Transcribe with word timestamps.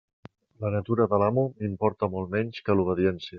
La 0.63 0.71
natura 0.75 1.05
de 1.11 1.19
l'amo 1.23 1.43
m'importa 1.61 2.11
molt 2.15 2.33
menys 2.37 2.65
que 2.71 2.79
l'obediència. 2.81 3.29